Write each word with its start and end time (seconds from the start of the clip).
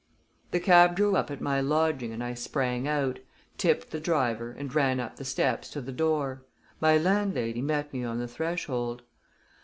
The 0.49 0.59
cab 0.59 0.95
drew 0.95 1.15
up 1.15 1.29
at 1.29 1.41
my 1.41 1.61
lodging 1.61 2.11
and 2.11 2.23
I 2.23 2.33
sprang 2.33 2.87
out, 2.87 3.19
tipped 3.59 3.91
the 3.91 3.99
driver, 3.99 4.49
and 4.49 4.73
ran 4.73 4.99
up 4.99 5.17
the 5.17 5.23
steps 5.23 5.69
to 5.73 5.79
the 5.79 5.91
door. 5.91 6.43
My 6.79 6.97
landlady 6.97 7.61
met 7.61 7.93
me 7.93 8.03
on 8.03 8.17
the 8.17 8.27
threshold. 8.27 9.03